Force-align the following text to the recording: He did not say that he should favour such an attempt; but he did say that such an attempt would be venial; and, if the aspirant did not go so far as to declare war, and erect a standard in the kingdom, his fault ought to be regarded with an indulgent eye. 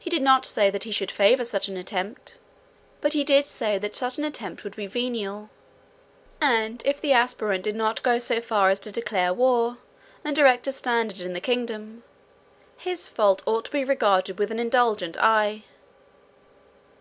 He 0.00 0.10
did 0.10 0.22
not 0.22 0.44
say 0.44 0.68
that 0.68 0.82
he 0.82 0.90
should 0.90 1.12
favour 1.12 1.44
such 1.44 1.68
an 1.68 1.76
attempt; 1.76 2.38
but 3.00 3.12
he 3.12 3.22
did 3.22 3.46
say 3.46 3.78
that 3.78 3.94
such 3.94 4.18
an 4.18 4.24
attempt 4.24 4.64
would 4.64 4.74
be 4.74 4.88
venial; 4.88 5.48
and, 6.40 6.82
if 6.84 7.00
the 7.00 7.12
aspirant 7.12 7.62
did 7.62 7.76
not 7.76 8.02
go 8.02 8.18
so 8.18 8.40
far 8.40 8.68
as 8.70 8.80
to 8.80 8.90
declare 8.90 9.32
war, 9.32 9.78
and 10.24 10.36
erect 10.36 10.66
a 10.66 10.72
standard 10.72 11.20
in 11.20 11.34
the 11.34 11.40
kingdom, 11.40 12.02
his 12.76 13.08
fault 13.08 13.44
ought 13.46 13.66
to 13.66 13.70
be 13.70 13.84
regarded 13.84 14.40
with 14.40 14.50
an 14.50 14.58
indulgent 14.58 15.16
eye. 15.22 15.62